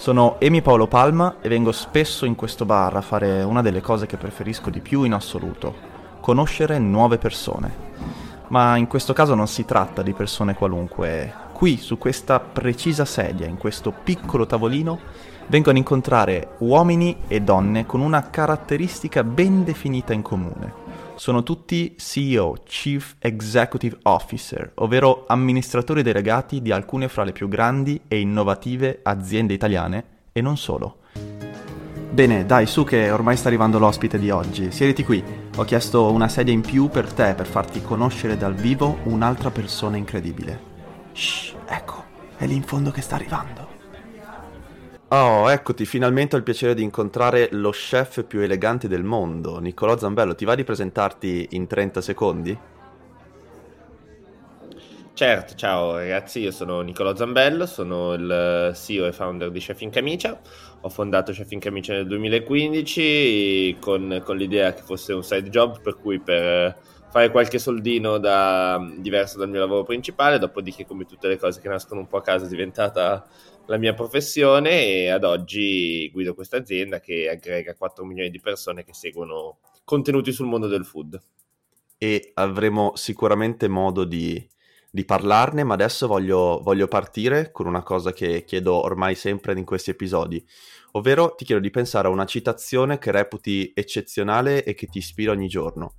[0.00, 4.06] Sono Emi Paolo Palma e vengo spesso in questo bar a fare una delle cose
[4.06, 5.74] che preferisco di più in assoluto,
[6.20, 7.70] conoscere nuove persone.
[8.48, 11.30] Ma in questo caso non si tratta di persone qualunque.
[11.52, 14.98] Qui, su questa precisa sedia, in questo piccolo tavolino,
[15.48, 20.79] vengono a incontrare uomini e donne con una caratteristica ben definita in comune
[21.20, 28.00] sono tutti CEO, Chief Executive Officer, ovvero amministratori delegati di alcune fra le più grandi
[28.08, 31.00] e innovative aziende italiane e non solo.
[32.10, 34.72] Bene, dai, su che ormai sta arrivando l'ospite di oggi.
[34.72, 35.22] Siediti qui.
[35.56, 39.98] Ho chiesto una sedia in più per te, per farti conoscere dal vivo un'altra persona
[39.98, 40.58] incredibile.
[41.12, 42.02] Shh, ecco,
[42.38, 43.69] è lì in fondo che sta arrivando.
[45.12, 49.98] Oh, eccoti, finalmente ho il piacere di incontrare lo chef più elegante del mondo, Niccolò
[49.98, 50.36] Zambello.
[50.36, 52.58] Ti va di presentarti in 30 secondi?
[55.12, 59.90] Certo, ciao ragazzi, io sono Niccolò Zambello, sono il CEO e founder di Chef in
[59.90, 60.40] Camicia.
[60.82, 65.80] Ho fondato Chef in Camicia nel 2015 con, con l'idea che fosse un side job,
[65.80, 66.78] per cui per
[67.10, 71.68] fare qualche soldino da, diverso dal mio lavoro principale, dopodiché come tutte le cose che
[71.68, 73.26] nascono un po' a casa è diventata
[73.70, 78.82] la mia professione e ad oggi guido questa azienda che aggrega 4 milioni di persone
[78.82, 81.18] che seguono contenuti sul mondo del food.
[81.96, 84.44] E avremo sicuramente modo di,
[84.90, 89.64] di parlarne, ma adesso voglio, voglio partire con una cosa che chiedo ormai sempre in
[89.64, 90.44] questi episodi,
[90.92, 95.30] ovvero ti chiedo di pensare a una citazione che reputi eccezionale e che ti ispira
[95.30, 95.94] ogni giorno.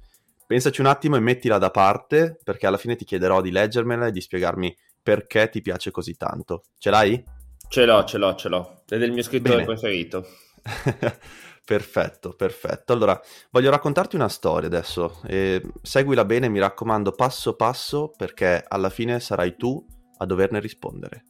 [0.45, 4.11] Pensaci un attimo e mettila da parte, perché alla fine ti chiederò di leggermela e
[4.11, 6.63] di spiegarmi perché ti piace così tanto.
[6.77, 7.39] Ce l'hai?
[7.71, 8.81] Ce l'ho, ce l'ho, ce l'ho.
[8.85, 9.65] È del mio scrittore Bene.
[9.65, 10.27] preferito.
[11.63, 12.91] perfetto, perfetto.
[12.91, 13.17] Allora,
[13.49, 15.21] voglio raccontarti una storia adesso.
[15.25, 19.81] E seguila bene, mi raccomando, passo passo, perché alla fine sarai tu
[20.17, 21.27] a doverne rispondere.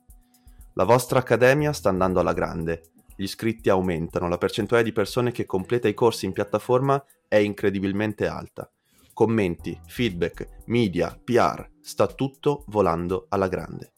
[0.74, 2.90] La vostra accademia sta andando alla grande.
[3.16, 8.26] Gli iscritti aumentano, la percentuale di persone che completa i corsi in piattaforma è incredibilmente
[8.26, 8.68] alta.
[9.14, 13.94] Commenti, feedback, media, PR, sta tutto volando alla grande.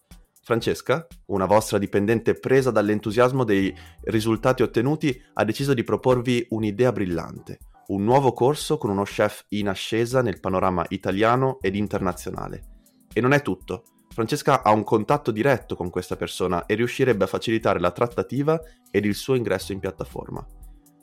[0.46, 7.60] Francesca, una vostra dipendente presa dall'entusiasmo dei risultati ottenuti, ha deciso di proporvi un'idea brillante,
[7.88, 12.82] un nuovo corso con uno chef in ascesa nel panorama italiano ed internazionale.
[13.14, 13.86] E non è tutto.
[14.10, 18.60] Francesca ha un contatto diretto con questa persona e riuscirebbe a facilitare la trattativa
[18.92, 20.46] ed il suo ingresso in piattaforma.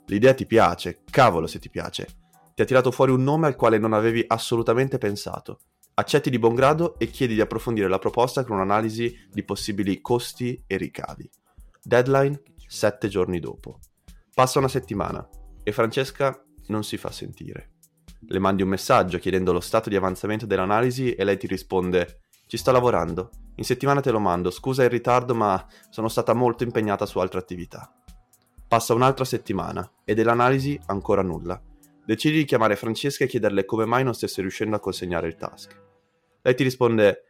[0.08, 2.06] L'idea ti piace, cavolo se ti piace.
[2.54, 5.60] Ti ha tirato fuori un nome al quale non avevi assolutamente pensato
[6.00, 10.64] Accetti di buon grado e chiedi di approfondire la proposta con un'analisi di possibili costi
[10.66, 11.28] e ricavi.
[11.82, 13.80] Deadline 7 giorni dopo.
[14.32, 15.28] Passa una settimana
[15.62, 17.72] e Francesca non si fa sentire.
[18.18, 22.56] Le mandi un messaggio chiedendo lo stato di avanzamento dell'analisi e lei ti risponde ci
[22.56, 27.04] sto lavorando, in settimana te lo mando, scusa il ritardo ma sono stata molto impegnata
[27.04, 27.92] su altre attività.
[28.66, 31.60] Passa un'altra settimana e dell'analisi ancora nulla.
[32.06, 35.88] Decidi di chiamare Francesca e chiederle come mai non stesse riuscendo a consegnare il task.
[36.42, 37.24] Lei ti risponde: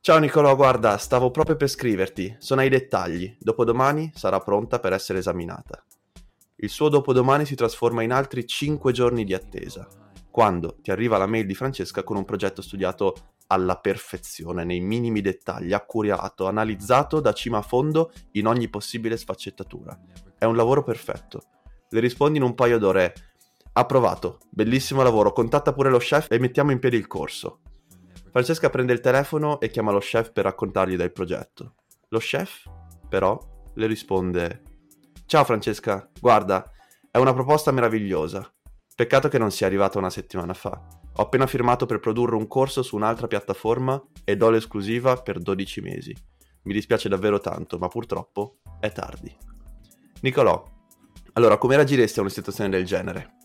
[0.00, 5.18] Ciao Nicolò, guarda, stavo proprio per scriverti, sono ai dettagli, dopodomani sarà pronta per essere
[5.18, 5.84] esaminata.
[6.56, 9.86] Il suo dopodomani si trasforma in altri 5 giorni di attesa,
[10.30, 15.20] quando ti arriva la mail di Francesca con un progetto studiato alla perfezione, nei minimi
[15.20, 19.98] dettagli, accurato, analizzato da cima a fondo in ogni possibile sfaccettatura.
[20.38, 21.42] È un lavoro perfetto.
[21.90, 23.12] Le rispondi in un paio d'ore.
[23.72, 27.60] Approvato, bellissimo lavoro, contatta pure lo chef e mettiamo in piedi il corso.
[28.30, 31.74] Francesca prende il telefono e chiama lo chef per raccontargli del progetto.
[32.08, 32.68] Lo chef,
[33.08, 33.38] però,
[33.74, 34.62] le risponde:
[35.26, 36.70] Ciao Francesca, guarda,
[37.10, 38.52] è una proposta meravigliosa.
[38.94, 40.70] Peccato che non sia arrivata una settimana fa.
[41.14, 45.80] Ho appena firmato per produrre un corso su un'altra piattaforma e do l'esclusiva per 12
[45.80, 46.16] mesi.
[46.62, 49.34] Mi dispiace davvero tanto, ma purtroppo è tardi.
[50.20, 50.62] Nicolò,
[51.34, 53.36] allora come reagiresti a una situazione del genere?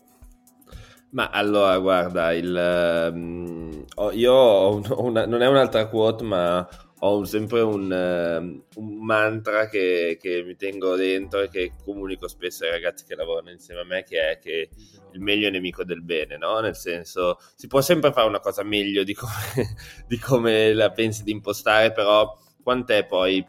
[1.14, 7.18] Ma allora, guarda, il, um, io ho un, una, non è un'altra quote, ma ho
[7.18, 12.64] un, sempre un, uh, un mantra che, che, mi tengo dentro e che comunico spesso
[12.64, 14.68] ai ragazzi che lavorano insieme a me, che è che
[15.12, 16.58] il meglio è nemico del bene, no?
[16.58, 19.76] Nel senso, si può sempre fare una cosa meglio di come,
[20.08, 23.46] di come la pensi di impostare, però quant'è poi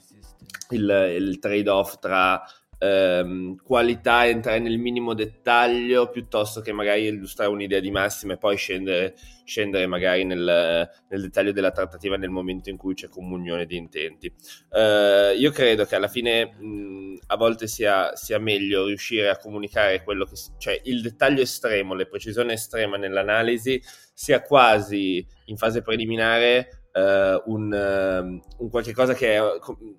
[0.69, 2.44] il, il trade-off tra
[2.80, 8.57] ehm, qualità entrare nel minimo dettaglio piuttosto che magari illustrare un'idea di massima e poi
[8.57, 13.77] scendere, scendere magari nel, nel, dettaglio della trattativa nel momento in cui c'è comunione di
[13.77, 14.33] intenti.
[14.72, 20.04] Eh, io credo che alla fine mh, a volte sia, sia, meglio riuscire a comunicare
[20.04, 23.81] quello che, cioè il dettaglio estremo, la precisione estrema nell'analisi
[24.13, 29.42] sia quasi in fase preliminare uh, un, uh, un, qualche cosa che è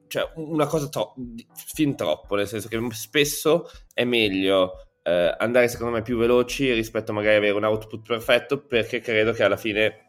[0.08, 1.14] cioè una cosa tro-
[1.54, 7.12] fin troppo, nel senso che spesso è meglio uh, andare secondo me più veloci rispetto
[7.12, 10.05] magari avere un output perfetto perché credo che alla fine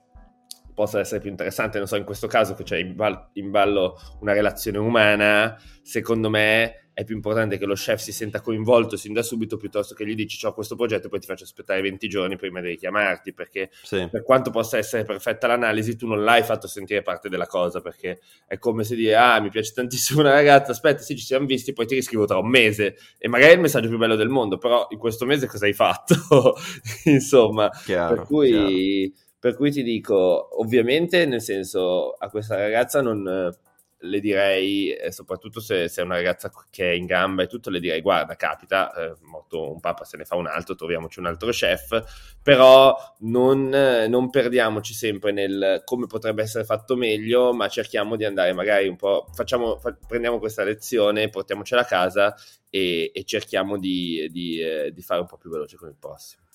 [0.78, 3.98] possa essere più interessante, non so, in questo caso che c'è in, ball- in ballo
[4.20, 9.12] una relazione umana, secondo me è più importante che lo chef si senta coinvolto sin
[9.12, 12.08] da subito piuttosto che gli dici ho questo progetto e poi ti faccio aspettare 20
[12.08, 14.08] giorni prima di chiamarti perché sì.
[14.10, 18.20] per quanto possa essere perfetta l'analisi tu non l'hai fatto sentire parte della cosa perché
[18.48, 21.74] è come se dire ah mi piace tantissimo una ragazza aspetta sì ci siamo visti
[21.74, 24.58] poi ti riscrivo tra un mese e magari è il messaggio più bello del mondo
[24.58, 26.16] però in questo mese cosa hai fatto
[27.06, 29.26] insomma chiaro, per cui chiaro.
[29.48, 33.56] Per cui ti dico, ovviamente, nel senso, a questa ragazza non,
[34.00, 37.70] le direi, eh, soprattutto se, se, è una ragazza che è in gamba e tutto,
[37.70, 41.28] le direi guarda, capita, eh, morto un papa se ne fa un altro, troviamoci un
[41.28, 48.18] altro chef, però non, non, perdiamoci sempre nel come potrebbe essere fatto meglio, ma cerchiamo
[48.18, 52.36] di andare magari un po', facciamo, fa, prendiamo questa lezione, portiamocela a casa
[52.70, 56.47] e, e cerchiamo di, di, eh, di fare un po' più veloce con il prossimo.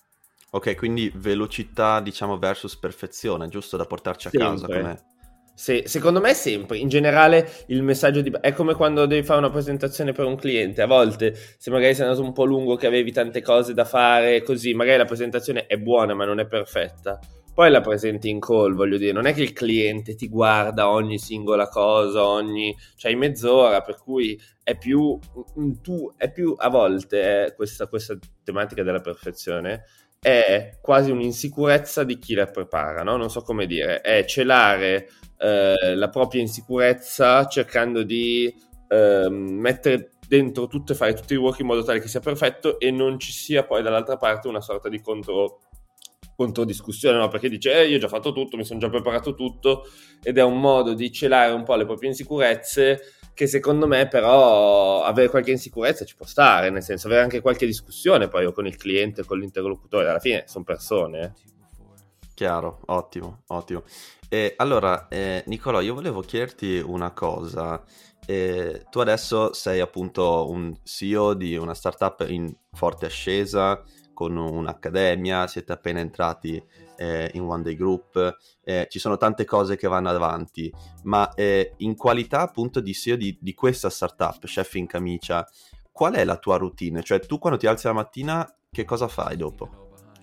[0.54, 4.48] Ok, quindi velocità, diciamo, versus perfezione, giusto da portarci a sempre.
[4.48, 4.98] casa com'è?
[5.54, 8.30] Sì, secondo me sempre, in generale il messaggio di...
[8.38, 12.04] è come quando devi fare una presentazione per un cliente, a volte se magari sei
[12.04, 15.78] andato un po' lungo che avevi tante cose da fare, così magari la presentazione è
[15.78, 17.18] buona ma non è perfetta,
[17.54, 21.18] poi la presenti in call, voglio dire, non è che il cliente ti guarda ogni
[21.18, 22.74] singola cosa, ogni...
[22.96, 25.18] c'hai mezz'ora, per cui è più,
[25.82, 29.84] tu, è più a volte eh, questa, questa tematica della perfezione
[30.22, 33.16] è quasi un'insicurezza di chi la prepara, no?
[33.16, 38.54] non so come dire, è celare eh, la propria insicurezza cercando di
[38.86, 42.78] eh, mettere dentro tutto e fare tutti i work in modo tale che sia perfetto
[42.78, 45.58] e non ci sia poi dall'altra parte una sorta di contro,
[46.64, 47.26] discussione, no?
[47.26, 49.88] perché dice eh, io ho già fatto tutto, mi sono già preparato tutto
[50.22, 53.00] ed è un modo di celare un po' le proprie insicurezze
[53.34, 57.66] che secondo me però avere qualche insicurezza ci può stare, nel senso avere anche qualche
[57.66, 61.20] discussione poi con il cliente, con l'interlocutore, alla fine sono persone.
[61.20, 61.50] Eh.
[62.34, 63.84] Chiaro, ottimo, ottimo.
[64.28, 67.82] E allora, eh, Nicolò, io volevo chiederti una cosa.
[68.24, 73.82] Eh, tu adesso sei appunto un CEO di una startup in forte ascesa,
[74.12, 76.62] con un'accademia, siete appena entrati
[76.96, 80.72] eh, in One Day Group, eh, ci sono tante cose che vanno avanti,
[81.04, 85.46] ma eh, in qualità appunto di CEO di, di questa startup, chef in camicia,
[85.90, 87.02] qual è la tua routine?
[87.02, 89.81] Cioè tu quando ti alzi la mattina che cosa fai dopo?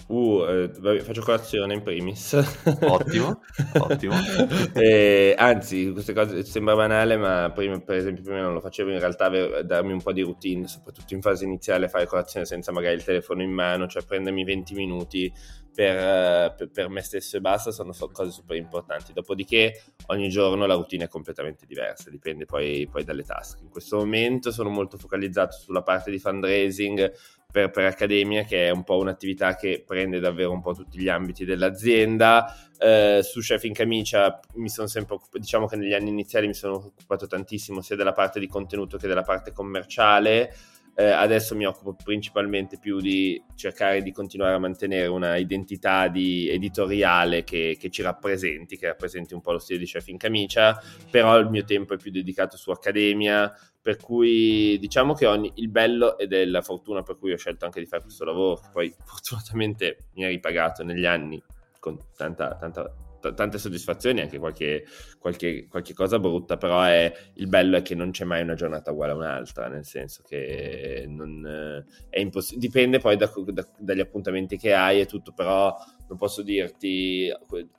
[0.10, 2.34] Uh, eh, faccio colazione in primis.
[2.82, 3.42] Ottimo,
[3.78, 4.16] ottimo.
[4.74, 8.98] eh, anzi, queste cose sembra banale, ma prima, per esempio prima non lo facevo, in
[8.98, 9.30] realtà
[9.62, 13.44] darmi un po' di routine, soprattutto in fase iniziale, fare colazione senza magari il telefono
[13.44, 15.32] in mano, cioè prendermi 20 minuti
[15.72, 19.14] per, per, per me stesso e basta, sono cose super importanti.
[19.14, 23.62] Dopodiché ogni giorno la routine è completamente diversa, dipende poi, poi dalle task.
[23.62, 27.14] In questo momento sono molto focalizzato sulla parte di fundraising,
[27.52, 31.10] per, per, Accademia, che è un po' un'attività che prende davvero un po' tutti gli
[31.10, 32.56] ambiti dell'azienda.
[32.78, 36.54] Eh, su Chef in Camicia mi sono sempre occupato, diciamo che negli anni iniziali mi
[36.54, 40.54] sono occupato tantissimo sia della parte di contenuto che della parte commerciale.
[41.00, 46.50] Eh, adesso mi occupo principalmente più di cercare di continuare a mantenere una identità di
[46.50, 50.78] editoriale che, che, ci rappresenti, che rappresenti un po' lo stile di Chef in Camicia,
[51.10, 53.50] però il mio tempo è più dedicato su Accademia,
[53.82, 57.64] per cui diciamo che ogni, il bello ed è la fortuna per cui ho scelto
[57.64, 61.42] anche di fare questo lavoro, che poi fortunatamente mi ha ripagato negli anni
[61.80, 64.86] con tanta, tanta, t- tante soddisfazioni, anche qualche,
[65.20, 68.92] qualche, qualche, cosa brutta, però è, il bello è che non c'è mai una giornata
[68.92, 74.58] uguale a un'altra, nel senso che non, è imposs- dipende poi da, da, dagli appuntamenti
[74.58, 75.76] che hai e tutto, però
[76.10, 77.32] non posso dirti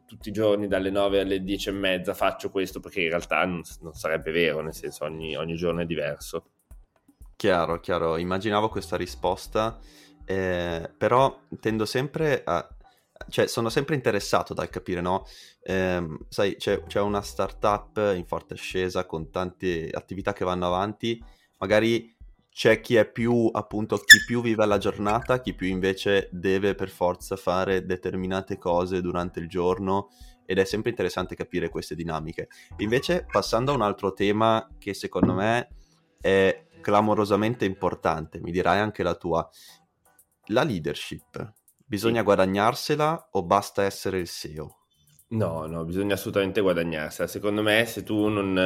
[0.07, 3.61] tutti i giorni dalle 9 alle 10 e mezza faccio questo perché in realtà non,
[3.81, 6.45] non sarebbe vero, nel senso ogni, ogni, giorno è diverso.
[7.37, 9.79] Chiaro, chiaro, immaginavo questa risposta,
[10.25, 12.69] eh, però tendo sempre a...
[13.29, 15.27] cioè sono sempre interessato dal capire, no?
[15.63, 21.23] Eh, sai, c'è, c'è una startup in forte ascesa con tante attività che vanno avanti,
[21.59, 22.17] magari
[22.53, 26.89] c'è chi è più appunto chi più vive la giornata, chi più invece deve per
[26.89, 30.11] forza fare determinate cose durante il giorno
[30.45, 32.49] ed è sempre interessante capire queste dinamiche.
[32.79, 35.69] Invece passando a un altro tema che secondo me
[36.21, 39.49] è clamorosamente importante, mi dirai anche la tua,
[40.47, 41.60] la leadership.
[41.91, 44.77] Bisogna guadagnarsela o basta essere il SEO?
[45.31, 47.27] No, no, bisogna assolutamente guadagnarsela.
[47.27, 48.57] Secondo me se tu non...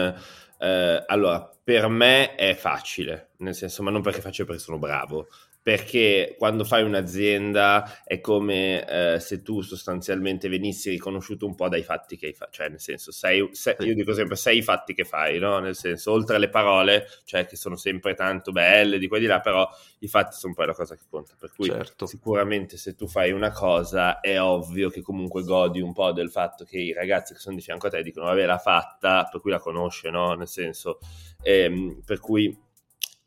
[0.58, 5.28] Eh, allora, per me è facile, nel senso, ma non perché faccio perché sono bravo,
[5.64, 11.82] perché quando fai un'azienda è come eh, se tu sostanzialmente venissi riconosciuto un po' dai
[11.82, 14.92] fatti che hai fatto, cioè nel senso, sei, sei, io dico sempre sei i fatti
[14.92, 15.60] che fai, no?
[15.60, 19.26] Nel senso, oltre alle parole, cioè che sono sempre tanto belle di qua e di
[19.26, 19.66] là, però
[20.00, 22.04] i fatti sono poi la cosa che conta, per cui certo.
[22.04, 26.66] sicuramente se tu fai una cosa è ovvio che comunque godi un po' del fatto
[26.66, 29.50] che i ragazzi che sono di fianco a te dicono vabbè l'ha fatta, per cui
[29.50, 30.34] la conosce, no?
[30.34, 30.98] Nel senso,
[31.40, 32.54] ehm, per cui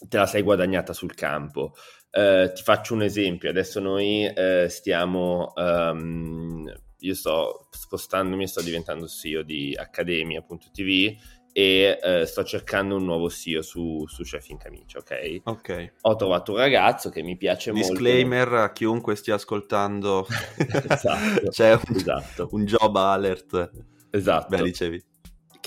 [0.07, 1.73] te la sei guadagnata sul campo.
[2.09, 9.07] Eh, ti faccio un esempio, adesso noi eh, stiamo, um, io sto spostandomi, sto diventando
[9.07, 11.15] CEO di Accademia.tv
[11.51, 15.41] e eh, sto cercando un nuovo CEO su, su Chef in Camicia, ok?
[15.43, 15.93] Ok.
[16.01, 18.03] Ho trovato un ragazzo che mi piace Disclaimer molto.
[18.03, 20.27] Disclaimer a chiunque stia ascoltando.
[20.57, 21.49] esatto.
[21.49, 22.47] C'è un, esatto.
[22.51, 23.71] un job alert.
[24.11, 24.55] Esatto.
[24.55, 25.03] Beh, dicevi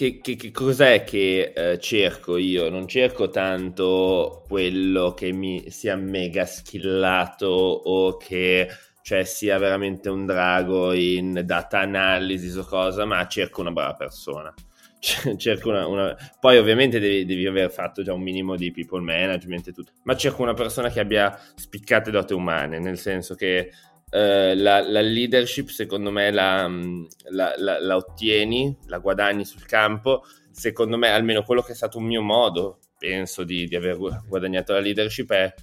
[0.00, 2.70] che, che, che, cos'è che eh, cerco io?
[2.70, 8.66] Non cerco tanto quello che mi sia mega skillato o che
[9.02, 14.54] cioè, sia veramente un drago in data analysis o cosa, ma cerco una brava persona.
[15.36, 16.16] cerco una, una...
[16.40, 20.16] Poi ovviamente devi, devi, aver fatto già un minimo di people management e tutto, ma
[20.16, 23.70] cerco una persona che abbia spiccate dote umane, nel senso che
[24.10, 26.68] Uh, la, la, leadership secondo me la,
[27.28, 32.06] la, la, ottieni, la guadagni sul campo, secondo me almeno quello che è stato un
[32.06, 35.54] mio modo, penso di, di aver guadagnato la leadership è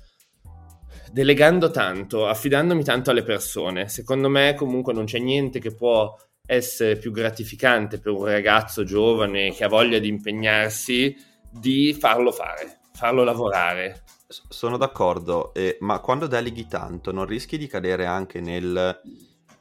[1.12, 3.90] delegando tanto, affidandomi tanto alle persone.
[3.90, 9.52] Secondo me comunque non c'è niente che può essere più gratificante per un ragazzo giovane
[9.52, 11.16] che ha voglia di impegnarsi
[11.52, 14.04] di farlo fare, farlo lavorare.
[14.30, 19.02] Sono d'accordo, eh, ma quando deleghi tanto non rischi di cadere anche nel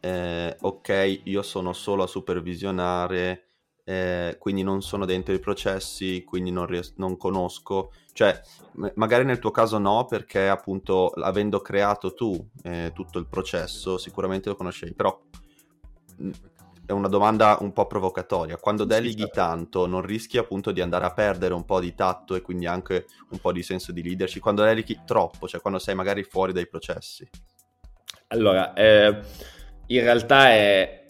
[0.00, 3.44] eh, ok, io sono solo a supervisionare,
[3.84, 8.40] eh, quindi non sono dentro i processi, quindi non, ries- non conosco, cioè
[8.72, 13.98] m- magari nel tuo caso no, perché appunto avendo creato tu eh, tutto il processo
[13.98, 15.16] sicuramente lo conoscevi, però
[16.86, 18.56] è una domanda un po' provocatoria.
[18.56, 19.34] Quando deleghi certo.
[19.34, 23.06] tanto, non rischi appunto di andare a perdere un po' di tatto e quindi anche
[23.30, 24.40] un po' di senso di leadership?
[24.40, 27.28] Quando deleghi troppo, cioè quando sei magari fuori dai processi?
[28.28, 29.20] Allora, eh,
[29.86, 31.04] in realtà è...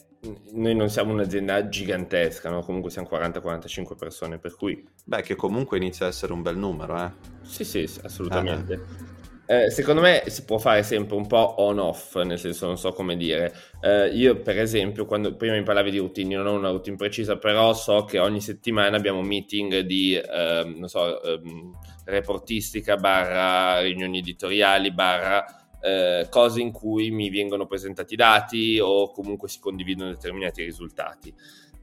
[0.52, 2.62] noi non siamo un'azienda gigantesca, no?
[2.62, 4.82] comunque siamo 40-45 persone, per cui...
[5.04, 7.10] Beh, che comunque inizia a essere un bel numero, eh?
[7.42, 8.72] Sì, sì, assolutamente.
[8.72, 9.15] Eh.
[9.48, 13.16] Eh, secondo me si può fare sempre un po' on-off, nel senso non so come
[13.16, 13.54] dire.
[13.80, 16.96] Eh, io per esempio, quando prima mi parlavi di routine, io non ho una routine
[16.96, 23.80] precisa, però so che ogni settimana abbiamo meeting di, eh, non so, ehm, reportistica, barra
[23.82, 25.44] riunioni editoriali, barra
[25.80, 31.32] eh, cose in cui mi vengono presentati dati o comunque si condividono determinati risultati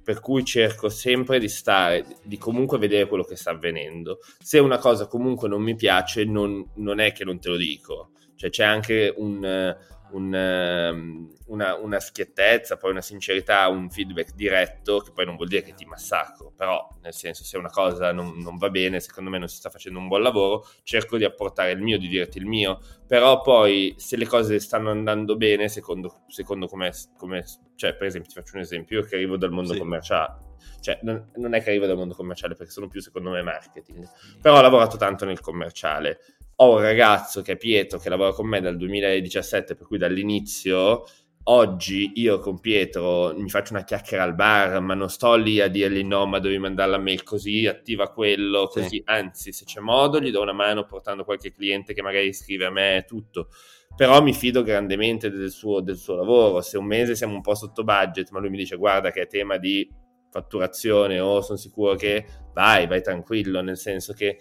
[0.03, 4.19] per cui cerco sempre di stare, di comunque vedere quello che sta avvenendo.
[4.39, 8.11] Se una cosa comunque non mi piace, non, non è che non te lo dico,
[8.35, 9.75] cioè c'è anche un,
[10.13, 15.47] un, ehm, una, una, schiettezza, poi una sincerità, un feedback diretto, che poi non vuol
[15.47, 19.29] dire che ti massacro, però nel senso se una cosa non, non, va bene, secondo
[19.29, 22.37] me non si sta facendo un buon lavoro, cerco di apportare il mio, di dirti
[22.37, 27.43] il mio, però poi se le cose stanno andando bene, secondo, secondo come, come
[27.75, 29.79] cioè per esempio ti faccio un esempio, io che arrivo dal mondo sì.
[29.79, 33.41] commerciale, cioè non, non, è che arrivo dal mondo commerciale perché sono più secondo me
[33.41, 34.07] marketing,
[34.41, 36.19] però ho lavorato tanto nel commerciale,
[36.55, 41.03] ho un ragazzo che è Pietro che lavora con me dal 2017, per cui dall'inizio
[41.45, 45.67] oggi io con Pietro mi faccio una chiacchiera al bar, ma non sto lì a
[45.67, 48.87] dirgli no, ma devi mandare la mail così, attiva quello, così.
[48.87, 49.01] Sì.
[49.05, 52.71] Anzi, se c'è modo, gli do una mano portando qualche cliente che magari scrive a
[52.71, 53.49] me tutto.
[53.95, 56.61] Però mi fido grandemente del suo, del suo lavoro.
[56.61, 59.27] Se un mese siamo un po' sotto budget, ma lui mi dice guarda che è
[59.27, 59.87] tema di
[60.31, 64.37] fatturazione o sono sicuro che vai, vai tranquillo, nel senso che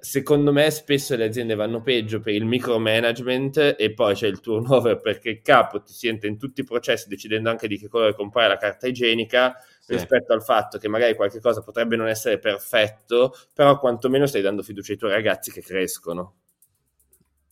[0.00, 5.00] secondo me spesso le aziende vanno peggio per il micromanagement e poi c'è il turnover
[5.00, 8.48] perché il capo ti sente in tutti i processi decidendo anche di che colore comprare
[8.48, 9.92] la carta igienica sì.
[9.92, 14.62] rispetto al fatto che magari qualche cosa potrebbe non essere perfetto, però quantomeno stai dando
[14.62, 16.34] fiducia ai tuoi ragazzi che crescono.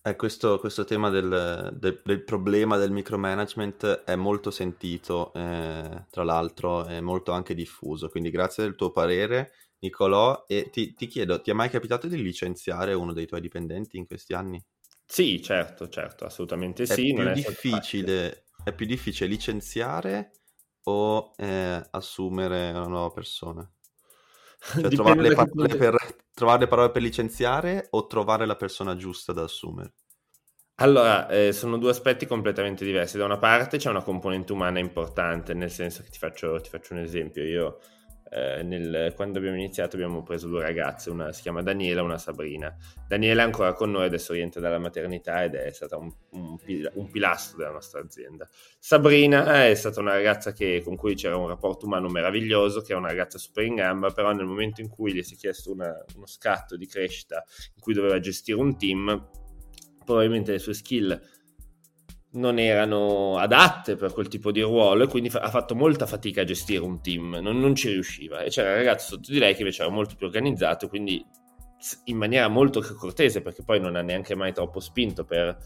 [0.02, 6.23] Eh, questo, questo, tema del, del, del, problema del micromanagement è molto sentito, eh, tra
[6.23, 11.40] l'altro è molto anche diffuso, quindi grazie del tuo parere Nicolò, e ti, ti, chiedo,
[11.40, 14.62] ti è mai capitato di licenziare uno dei tuoi dipendenti in questi anni?
[15.04, 17.12] Sì, certo, certo, assolutamente è sì.
[17.12, 20.33] Più è, difficile, è più difficile licenziare
[20.85, 23.68] o eh, assumere una nuova persona?
[24.59, 29.33] Cioè, trovare le, parole per, trovare le parole per licenziare o trovare la persona giusta
[29.33, 29.92] da assumere?
[30.76, 33.16] Allora, eh, sono due aspetti completamente diversi.
[33.16, 36.95] Da una parte c'è una componente umana importante, nel senso che ti faccio, ti faccio
[36.95, 37.45] un esempio.
[37.45, 37.78] Io
[38.30, 42.18] eh, nel, quando abbiamo iniziato abbiamo preso due ragazze, una si chiama Daniela e una
[42.18, 42.75] Sabrina.
[43.06, 46.59] Daniela è ancora con noi, adesso rientra dalla maternità ed è stata un, un,
[46.95, 48.49] un, pilastro della nostra azienda.
[48.78, 52.97] Sabrina è stata una ragazza che, con cui c'era un rapporto umano meraviglioso, che è
[52.97, 56.04] una ragazza super in gamba, però nel momento in cui gli si è chiesto una,
[56.16, 59.28] uno scatto di crescita in cui doveva gestire un team,
[60.04, 61.21] probabilmente le sue skill
[62.36, 66.42] non erano adatte per quel tipo di ruolo e quindi fa- ha fatto molta fatica
[66.42, 69.54] a gestire un team, non, non, ci riusciva e c'era un ragazzo sotto di lei
[69.54, 71.24] che invece era molto più organizzato, quindi
[72.04, 75.56] in maniera molto cortese perché poi non ha neanche mai troppo spinto per...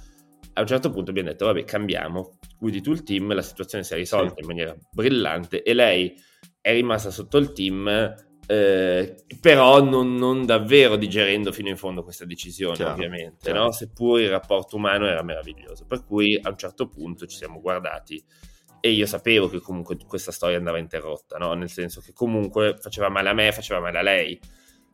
[0.53, 3.93] A un certo punto abbiamo detto vabbè cambiamo, guidi tu il team, la situazione si
[3.93, 4.41] è risolta sì.
[4.41, 6.15] in maniera brillante e lei
[6.61, 8.15] è rimasta sotto il team
[8.51, 13.63] eh, però non, non, davvero digerendo fino in fondo questa decisione, chiaro, ovviamente, chiaro.
[13.63, 13.71] No?
[13.71, 15.87] seppur il rapporto umano era meraviglioso.
[15.87, 18.21] Per cui a un certo punto ci siamo guardati
[18.81, 21.55] e io sapevo che comunque questa storia andava interrotta, no?
[21.55, 24.41] nel senso che comunque faceva male a me, faceva male a lei.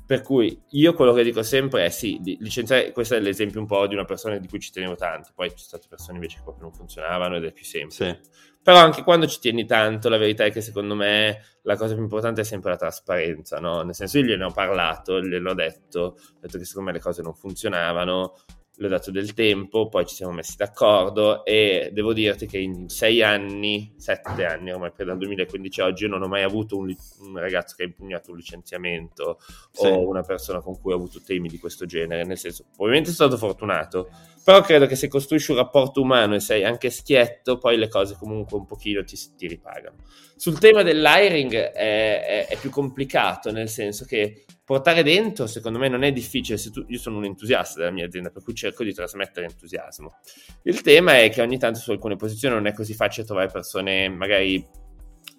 [0.05, 3.87] Per cui io quello che dico sempre è sì, licenziare, questo è l'esempio un po'
[3.87, 6.43] di una persona di cui ci tenevo tanto, poi ci sono state persone invece che
[6.43, 8.21] proprio non funzionavano ed è più semplice.
[8.23, 8.31] Sì.
[8.67, 12.03] Però anche quando ci tieni tanto, la verità è che secondo me la cosa più
[12.03, 13.83] importante è sempre la trasparenza, no?
[13.83, 17.23] Nel senso io gliene ho parlato, gliel'ho detto, ho detto che secondo me le cose
[17.23, 18.35] non funzionavano,
[18.79, 22.89] le ho dato del tempo, poi ci siamo messi d'accordo e devo dirti che in
[22.89, 26.77] sei anni, sette anni ormai per dal 2015 a oggi, io non ho mai avuto
[26.77, 29.39] un, un ragazzo che ha impugnato un licenziamento
[29.71, 29.87] sì.
[29.87, 33.29] o una persona con cui ho avuto temi di questo genere, nel senso, ovviamente sono
[33.29, 34.09] stato fortunato,
[34.47, 38.15] però credo che se costruisci un rapporto umano e sei anche schietto, poi le cose
[38.17, 39.97] comunque un pochino ti, ti ripagano.
[40.37, 45.88] Sul tema dell'hiring è, è, è più complicato, nel senso che portare dentro, secondo me,
[45.88, 46.61] non è difficile.
[46.71, 50.15] Tu, io sono un entusiasta della mia azienda, per cui cerco di trasmettere entusiasmo.
[50.62, 54.09] Il tema è che ogni tanto su alcune posizioni non è così facile trovare persone
[54.09, 54.65] magari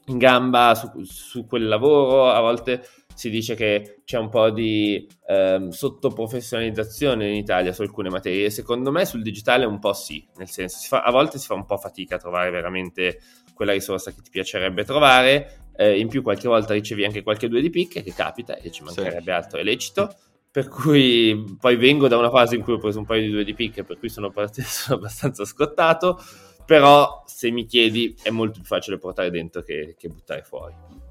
[0.08, 2.30] in gamba su, su quel lavoro.
[2.30, 2.86] A volte
[3.18, 8.52] si dice che c'è un po' di ehm, sottoprofessionalizzazione in Italia su alcune materie.
[8.52, 11.66] Secondo me sul digitale un po' sì, nel senso fa, a volte si fa un
[11.66, 13.20] po' fatica a trovare veramente
[13.56, 17.60] quella risorsa che ti piacerebbe trovare eh, in più qualche volta ricevi anche qualche due
[17.60, 19.30] di picche che capita e ci mancherebbe sì.
[19.32, 20.16] altro, è lecito.
[20.52, 23.44] Per cui poi vengo da una fase in cui ho preso un paio di due
[23.44, 26.20] di picche, per cui sono, part- sono abbastanza scottato.
[26.68, 31.07] Però se mi chiedi è molto più facile portare dentro che, che buttare fuori.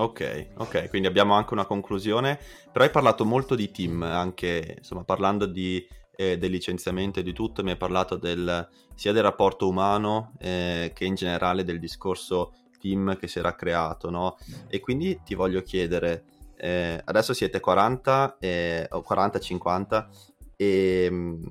[0.00, 2.38] Ok, ok, quindi abbiamo anche una conclusione,
[2.70, 5.84] però hai parlato molto di team, anche insomma parlando di,
[6.14, 10.92] eh, del licenziamento e di tutto, mi hai parlato del, sia del rapporto umano eh,
[10.94, 14.36] che in generale del discorso team che si era creato, no?
[14.68, 16.22] E quindi ti voglio chiedere,
[16.56, 20.06] eh, adesso siete 40 eh, o 40-50
[20.54, 21.44] e mm,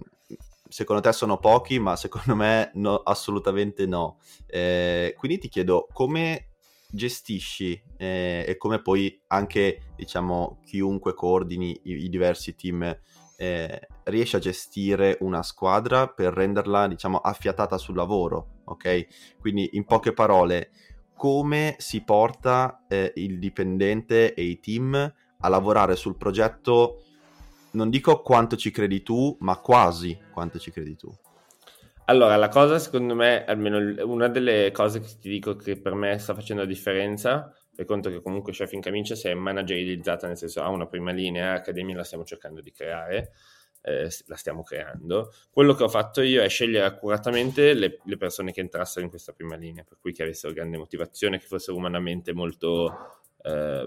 [0.70, 4.20] secondo te sono pochi, ma secondo me no, assolutamente no.
[4.46, 6.52] Eh, quindi ti chiedo come
[6.90, 12.98] gestisci eh, e come poi anche diciamo chiunque coordini i, i diversi team
[13.36, 19.08] eh, riesce a gestire una squadra per renderla diciamo affiatata sul lavoro ok
[19.40, 20.72] quindi in poche parole
[21.18, 27.04] come si porta eh, il dipendente e i team a lavorare sul progetto,
[27.72, 31.12] non dico quanto ci credi tu, ma quasi quanto ci credi tu.
[32.10, 36.18] Allora, la cosa secondo me, almeno una delle cose che ti dico che per me
[36.20, 40.38] sta facendo la differenza, per conto che comunque Chef in Camicia si è managerializzata, nel
[40.38, 43.34] senso ha una prima linea, Accademia la stiamo cercando di creare,
[43.82, 45.34] eh, la stiamo creando.
[45.52, 49.34] Quello che ho fatto io è scegliere accuratamente le, le, persone che entrassero in questa
[49.34, 53.86] prima linea, per cui che avessero grande motivazione, che fossero umanamente molto eh,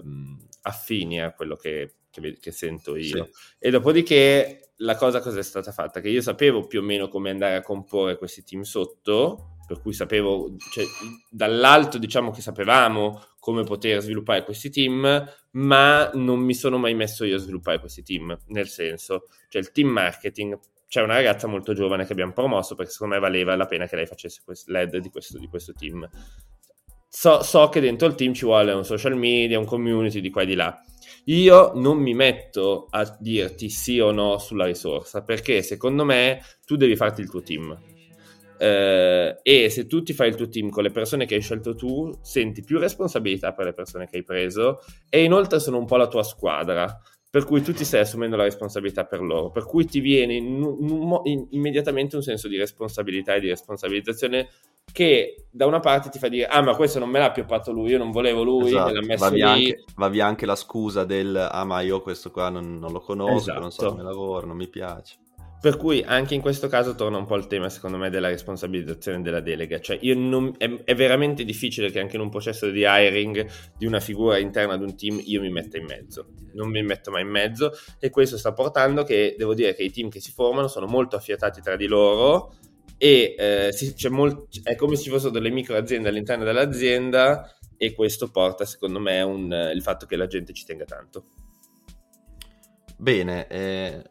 [0.61, 3.29] affini a quello che, che, che sento io.
[3.31, 3.57] Sì.
[3.59, 5.99] E dopodiché la cosa cosa è stata fatta?
[5.99, 9.93] Che io sapevo più o meno come andare a comporre questi team sotto, per cui
[9.93, 10.83] sapevo, cioè,
[11.29, 17.23] dall'alto diciamo che sapevamo come poter sviluppare questi team, ma non mi sono mai messo
[17.25, 21.73] io a sviluppare questi team, nel senso, cioè il team marketing, c'è una ragazza molto
[21.73, 25.09] giovane che abbiamo promosso perché secondo me valeva la pena che lei facesse l'head di
[25.09, 26.05] questo, di questo team.
[27.13, 30.43] So, so, che dentro il team ci vuole un social media, un community di qua
[30.43, 30.81] e di là.
[31.25, 36.77] Io non mi metto a dirti sì o no sulla risorsa perché secondo me tu
[36.77, 37.77] devi farti il tuo team
[38.57, 41.75] eh, e se tu ti fai il tuo team con le persone che hai scelto
[41.75, 45.97] tu, senti più responsabilità per le persone che hai preso e inoltre sono un po'
[45.97, 46.97] la tua squadra.
[47.31, 50.61] Per cui tu ti stai assumendo la responsabilità per loro, per cui ti viene in,
[50.81, 54.49] in, in, immediatamente un senso di responsabilità e di responsabilizzazione
[54.91, 57.91] che da una parte ti fa dire ah ma questo non me l'ha pioppato lui,
[57.91, 58.91] io non volevo lui, esatto.
[58.91, 59.65] me l'ha messo va via, lì.
[59.69, 62.99] Anche, va via anche la scusa del ah ma io questo qua non, non lo
[62.99, 63.59] conosco, esatto.
[63.59, 63.91] non so esatto.
[63.95, 65.15] come lavoro, non mi piace
[65.61, 69.21] Per cui anche in questo caso torna un po' il tema, secondo me, della responsabilizzazione
[69.21, 69.79] della delega.
[69.79, 73.47] Cioè, non, è, è, veramente difficile che anche in un processo di hiring
[73.77, 76.29] di una figura interna di un team io mi metta in mezzo.
[76.53, 79.91] Non mi metto mai in mezzo e questo sta portando che, devo dire, che i
[79.91, 82.55] team che si formano sono molto affiatati tra di loro
[82.97, 87.93] e eh, si, molt- è come se ci fossero delle micro aziende all'interno dell'azienda e
[87.93, 91.25] questo porta, secondo me, un, il fatto che la gente ci tenga tanto.
[92.97, 94.03] Bene, eh,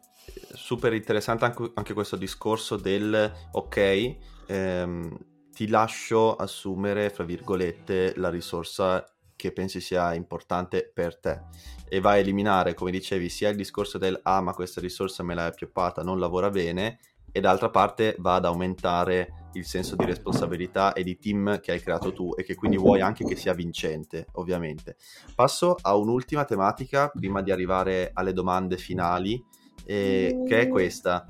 [0.53, 4.15] super interessante anche, anche, questo discorso del ok,
[4.47, 5.17] ehm,
[5.53, 11.41] ti lascio assumere, fra virgolette, la risorsa che pensi sia importante per te
[11.89, 15.33] e vai a eliminare, come dicevi, sia il discorso del ah ma questa risorsa me
[15.33, 16.99] l'hai appioppata, non lavora bene
[17.31, 21.81] e d'altra parte va ad aumentare il senso di responsabilità e di team che hai
[21.81, 24.95] creato tu e che quindi vuoi anche che sia vincente, ovviamente.
[25.35, 29.43] Passo a un'ultima tematica prima di arrivare alle domande finali
[29.91, 31.27] eh, che è questa.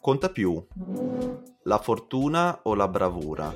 [0.00, 0.64] Conta più
[1.64, 3.52] la fortuna o la bravura?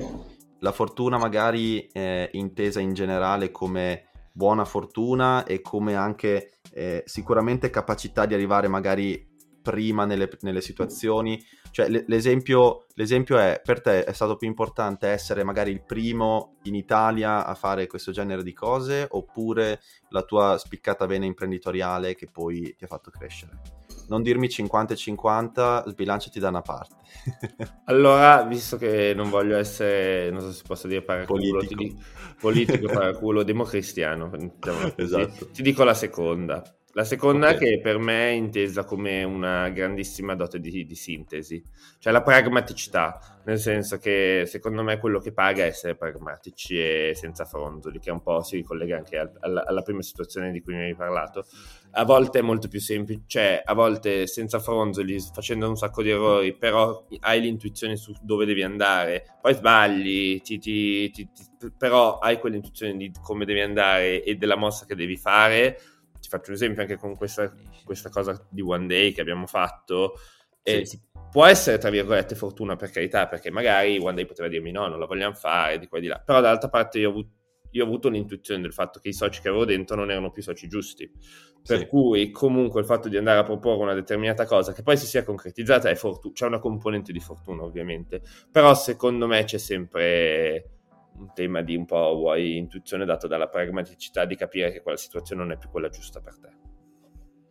[0.60, 7.70] La fortuna magari eh, intesa in generale come buona fortuna e come anche eh, sicuramente
[7.70, 9.27] capacità di arrivare magari
[9.68, 11.44] prima nelle, nelle situazioni.
[11.70, 16.74] Cioè, l'esempio, l'esempio, è, per te è stato più importante essere magari il primo in
[16.74, 22.74] Italia a fare questo genere di cose oppure la tua spiccata vena imprenditoriale che poi
[22.78, 23.60] ti ha fatto crescere?
[24.08, 26.96] non dirmi 50 e 50, sbilanciati da una parte.
[27.84, 31.96] allora, visto che non voglio essere, non so se posso dire paraculo, politico, ti,
[32.40, 35.50] politico paraculo, democristiano, diciamo esatto.
[35.50, 36.77] ti dico la seconda.
[36.98, 37.58] La seconda okay.
[37.58, 41.62] che per me è intesa come una grandissima dote di, di, sintesi,
[42.00, 47.12] cioè la pragmaticità, nel senso che secondo me quello che paga è essere pragmatici e
[47.14, 50.74] senza fronzoli, che un po' si ricollega anche al, alla, alla prima situazione di cui
[50.74, 51.46] mi hai parlato.
[51.92, 56.10] A volte è molto più semplice, cioè a volte senza fronzoli, facendo un sacco di
[56.10, 61.30] errori, però hai l'intuizione su dove devi andare, poi sbagli, ti, ti, ti,
[61.78, 65.78] però hai quell'intuizione di come devi andare e della mossa che devi fare
[66.20, 67.52] ti faccio un esempio anche con questa,
[67.84, 70.18] questa cosa di One Day che abbiamo fatto.
[70.62, 70.72] Sì.
[70.72, 71.00] Eh,
[71.30, 74.98] può essere, tra virgolette, fortuna per carità, perché magari One Day poteva dirmi no, non
[74.98, 76.20] la vogliamo fare, di qua e di là.
[76.20, 77.30] Però dall'altra parte io ho avuto
[77.72, 80.42] io ho avuto l'intuizione del fatto che i soci che avevo dentro non erano più
[80.42, 81.10] soci giusti.
[81.62, 81.86] Per sì.
[81.86, 85.22] cui, comunque, il fatto di andare a proporre una determinata cosa che poi si sia
[85.22, 86.32] concretizzata è fortuna.
[86.32, 88.22] C'è una componente di fortuna, ovviamente.
[88.50, 90.77] Però, secondo me, c'è sempre
[91.18, 95.42] un tema di un po' vuoi intuizione dato dalla pragmaticità di capire che quella situazione
[95.42, 96.66] non è più quella giusta per te.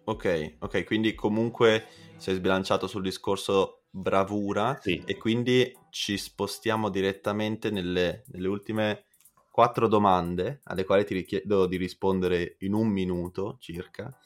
[0.06, 5.02] Ok, ok, quindi comunque sei sbilanciato sul discorso bravura sì.
[5.06, 9.04] e quindi ci spostiamo direttamente nelle, nelle ultime
[9.52, 14.18] quattro domande alle quali ti richiedo di rispondere in un minuto circa.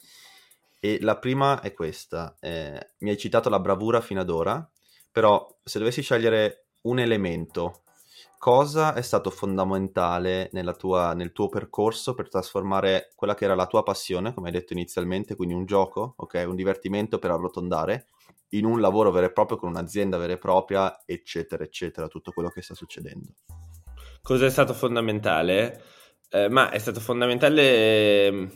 [0.78, 2.36] E la prima è questa.
[2.38, 4.68] Eh, mi hai citato la bravura fino ad ora,
[5.10, 7.81] però se dovessi scegliere un elemento
[8.42, 13.84] cosa è stato fondamentale tua, nel tuo percorso per trasformare quella che era la tua
[13.84, 18.06] passione, come hai detto inizialmente, quindi un gioco, ok, un divertimento per arrotondare,
[18.48, 22.48] in un lavoro vero e proprio con un'azienda vera e propria, eccetera, eccetera, tutto quello
[22.48, 23.28] che sta succedendo.
[24.20, 25.80] Cosa è stato fondamentale?
[26.28, 28.52] Eh, ma è stato fondamentale ehm,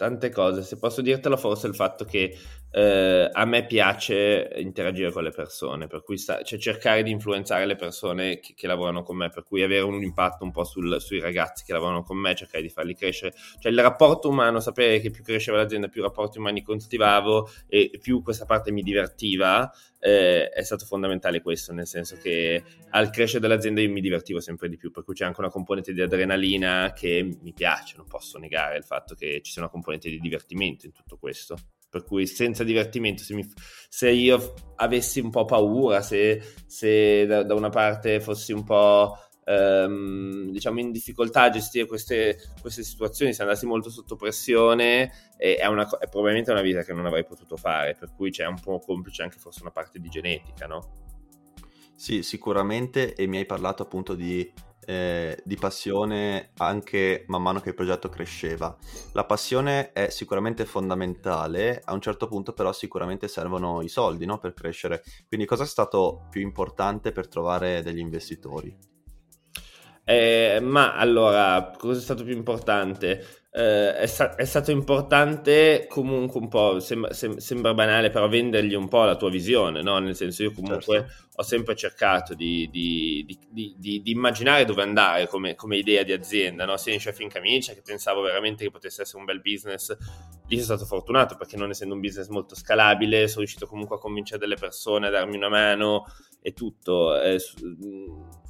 [0.00, 0.62] tante cose.
[0.62, 2.34] Se posso dirtelo, forse il fatto che
[2.70, 7.66] eh, a me piace interagire con le persone, per cui sta, cioè cercare di influenzare
[7.66, 10.98] le persone che, che, lavorano con me, per cui avere un impatto un po' sul,
[11.02, 13.34] sui ragazzi che lavorano con me, cercare di farli crescere.
[13.58, 18.22] Cioè il rapporto umano, sapere che più cresceva l'azienda, più rapporti umani coltivavo e più
[18.22, 23.82] questa parte mi divertiva, eh, è stato fondamentale questo, nel senso che al crescere dell'azienda
[23.82, 27.38] io mi divertivo sempre di più, per cui c'è anche una componente di adrenalina che
[27.40, 30.92] mi piace, non posso negare il fatto che ci sia una componente di divertimento in
[30.92, 31.56] tutto questo.
[31.90, 33.44] Per cui senza divertimento, se, mi,
[33.88, 39.18] se io avessi un po' paura, se, se da, da, una parte fossi un po'
[39.50, 45.56] ehm, diciamo in difficoltà a gestire queste, queste, situazioni, se andassi molto sotto pressione, è,
[45.56, 48.60] è, una, è probabilmente una vita che non avrei potuto fare, per cui c'è un
[48.60, 51.08] po' complice anche forse una parte di genetica, no?
[51.94, 54.50] Sì, sicuramente, e mi hai parlato appunto di
[54.90, 58.76] eh, di passione anche man mano che il progetto cresceva.
[59.12, 64.38] La passione è sicuramente fondamentale, a un certo punto però sicuramente servono i soldi no?
[64.38, 65.04] per crescere.
[65.28, 68.89] Quindi cosa è stato più importante per trovare degli investitori?
[70.10, 73.40] Eh, ma allora, cosa è stato più importante?
[73.52, 78.74] eh, è, sta- è, stato importante comunque un po', sembra, sem- sembra, banale, però vendergli
[78.74, 79.98] un po' la tua visione, no?
[79.98, 81.26] Nel senso io comunque certo.
[81.34, 86.64] ho sempre cercato di, di, di, di, immaginare dove andare come, come idea di azienda,
[86.64, 86.76] no?
[86.76, 89.96] sia in Chef in Camicia che pensavo veramente che potesse essere un bel business
[90.46, 93.98] lì sono stato fortunato perché non essendo un business molto scalabile sono riuscito comunque a
[93.98, 96.06] convincere delle persone a darmi una mano
[96.40, 97.20] e tutto.
[97.20, 97.38] Eh,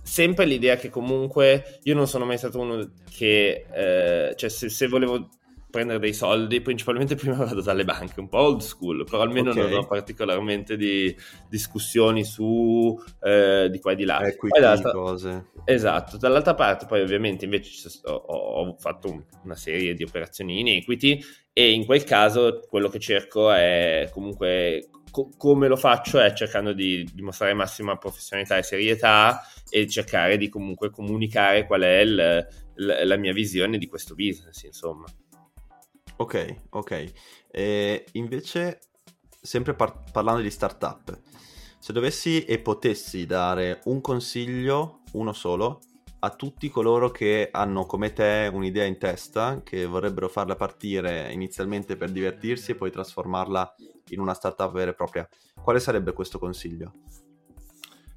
[0.02, 4.88] sempre l'idea che comunque io non sono mai stato uno che, eh, cioè se, se,
[4.88, 5.28] volevo
[5.70, 9.62] prendere dei soldi, principalmente prima vado dalle banche, un po' old school, però almeno okay.
[9.62, 11.14] non ho particolarmente di
[11.48, 14.20] discussioni su eh, di qua e di là.
[14.26, 15.46] Equity, cose.
[15.64, 21.22] Esatto, dall'altra parte poi ovviamente invece ho, ho fatto una serie di operazioni in equity
[21.52, 26.72] e in quel caso quello che cerco è comunque co- come lo faccio è cercando
[26.72, 33.00] di dimostrare massima professionalità e serietà e cercare di comunque comunicare qual è il, il,
[33.04, 35.06] la mia visione di questo business, insomma.
[36.16, 37.12] Ok, ok.
[37.50, 38.80] E invece,
[39.40, 41.18] sempre par- parlando di startup,
[41.78, 45.80] se dovessi e potessi dare un consiglio, uno solo,
[46.20, 51.96] a tutti coloro che hanno come te un'idea in testa, che vorrebbero farla partire inizialmente
[51.96, 53.74] per divertirsi e poi trasformarla
[54.10, 55.28] in una startup vera e propria,
[55.62, 56.92] quale sarebbe questo consiglio?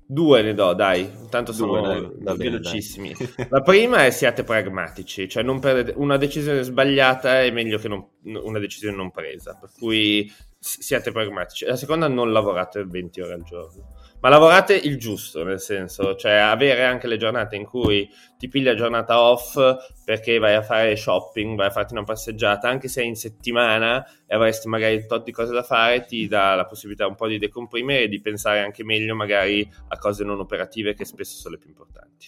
[0.05, 3.15] Due ne do, dai, intanto sono Due, dai, velocissimi.
[3.17, 8.05] Bene, La prima è siate pragmatici, cioè perdete, una decisione sbagliata è meglio che non,
[8.23, 11.65] una decisione non presa, per cui siate pragmatici.
[11.65, 16.31] La seconda non lavorate 20 ore al giorno ma lavorate il giusto, nel senso, cioè
[16.31, 19.59] avere anche le giornate in cui ti piglia giornata off
[20.05, 24.01] perché vai a fare shopping, vai a farti una passeggiata, anche se è in settimana
[24.25, 27.27] e avresti magari il tot di cose da fare, ti dà la possibilità un po'
[27.27, 31.55] di decomprimere e di pensare anche meglio magari a cose non operative che spesso sono
[31.55, 32.27] le più importanti.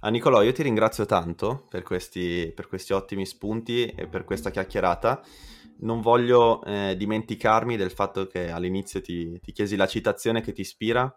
[0.00, 4.50] Ah, Nicolò, io ti ringrazio tanto per questi, per questi ottimi spunti e per questa
[4.50, 5.22] chiacchierata
[5.80, 10.62] non voglio eh, dimenticarmi del fatto che all'inizio ti, ti, chiesi la citazione che ti
[10.62, 11.14] ispira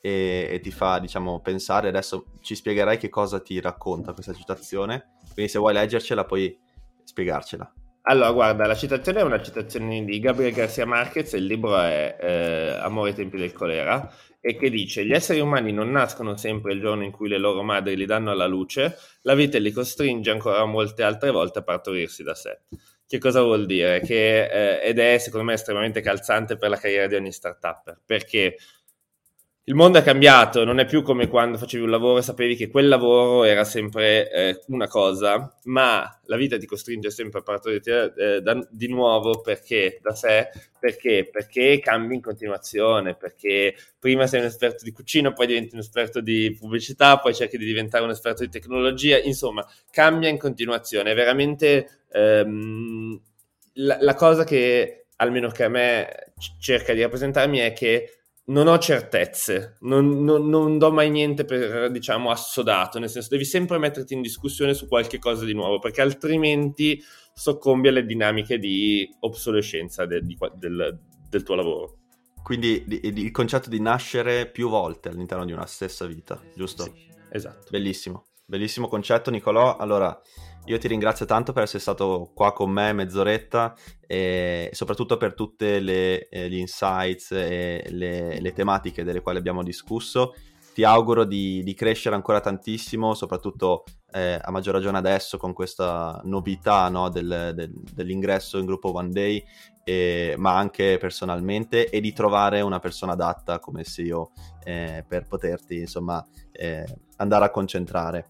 [0.00, 1.88] e, e, ti fa, diciamo, pensare.
[1.88, 5.16] Adesso ci spiegherai che cosa ti racconta questa citazione.
[5.32, 6.58] Quindi se vuoi leggercela, puoi
[7.04, 7.72] spiegarcela.
[8.02, 12.78] Allora, guarda, la citazione è una citazione di Gabriel Garcia Marquez, il libro è eh,
[12.80, 16.80] Amore ai tempi del colera, e che dice: Gli esseri umani non nascono sempre il
[16.80, 20.64] giorno in cui le loro madri li danno alla luce, la vita li costringe ancora
[20.64, 22.62] molte altre volte a partorirsi da sé.
[23.10, 23.98] Che cosa vuol dire?
[24.02, 24.44] Che,
[24.78, 28.56] eh, ed è secondo me estremamente calzante per la carriera di ogni startup, perché
[29.64, 32.68] il mondo è cambiato, non è più come quando facevi un lavoro e sapevi che
[32.68, 38.12] quel lavoro era sempre eh, una cosa, ma la vita ti costringe sempre a partorire
[38.16, 39.98] eh, da, di nuovo perché?
[40.02, 41.28] Da sé, perché?
[41.30, 46.20] Perché cambi in continuazione, perché prima sei un esperto di cucina, poi diventi un esperto
[46.20, 51.14] di pubblicità, poi cerchi di diventare un esperto di tecnologia, insomma, cambia in continuazione, è
[51.14, 53.20] veramente ehm,
[53.74, 58.19] la, la, cosa che almeno che a me cerca di rappresentarmi è che
[58.50, 63.44] non ho certezze, non, non, non, do mai niente per, diciamo, assodato, nel senso devi
[63.44, 69.08] sempre metterti in discussione su qualche cosa di nuovo, perché altrimenti soccombi alle dinamiche di
[69.20, 71.98] obsolescenza de, di, del, del, tuo lavoro.
[72.42, 76.84] Quindi il concetto di nascere più volte all'interno di una stessa vita, giusto?
[76.84, 76.92] Sì,
[77.30, 77.68] esatto.
[77.70, 79.76] Bellissimo, bellissimo concetto Nicolò.
[79.76, 80.20] Allora,
[80.66, 83.74] io ti ringrazio tanto per essere stato qua con me mezz'oretta
[84.06, 90.34] e soprattutto per tutti eh, gli insights e le, le, tematiche delle quali abbiamo discusso.
[90.72, 96.20] Ti auguro di, di crescere ancora tantissimo, soprattutto eh, a maggior ragione adesso con questa
[96.24, 99.44] novità no, del, del, dell'ingresso in gruppo One Day,
[99.82, 104.30] eh, ma anche personalmente, e di trovare una persona adatta come se io
[104.62, 106.84] eh, per poterti insomma eh,
[107.16, 108.28] andare a concentrare.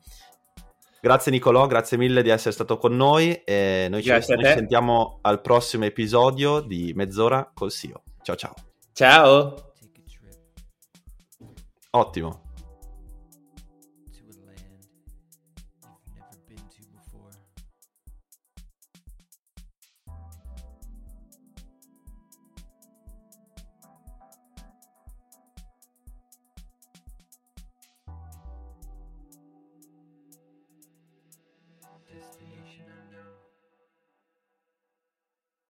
[1.03, 5.41] Grazie Nicolò, grazie mille di essere stato con noi e noi ci, ci sentiamo al
[5.41, 8.03] prossimo episodio di Mezz'ora col SIO.
[8.23, 8.55] Ciao ciao.
[8.93, 9.73] Ciao.
[11.93, 12.50] Ottimo.